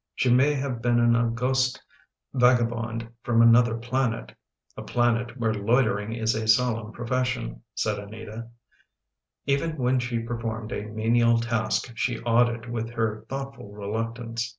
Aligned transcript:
"She 0.16 0.30
may 0.30 0.52
have 0.56 0.82
been 0.82 1.00
an 1.00 1.16
august 1.16 1.82
vagabond 2.34 3.08
from 3.22 3.40
another 3.40 3.78
planet— 3.78 4.36
a 4.76 4.82
planet 4.82 5.38
where 5.38 5.54
loitering 5.54 6.12
is 6.12 6.34
a 6.34 6.46
solemn 6.46 6.92
profes 6.92 7.24
sion/' 7.24 7.62
said 7.74 7.98
Anita." 7.98 8.50
Even 9.46 9.78
when 9.78 9.98
she 9.98 10.18
performed 10.18 10.70
a 10.70 10.84
menial 10.84 11.38
task 11.38 11.92
she 11.96 12.20
awed 12.24 12.50
it 12.50 12.70
with 12.70 12.90
her 12.90 13.24
thoughtful 13.30 13.72
reluctance. 13.72 14.58